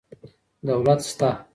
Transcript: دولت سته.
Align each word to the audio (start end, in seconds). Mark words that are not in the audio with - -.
دولت 0.67 0.99
سته. 1.09 1.29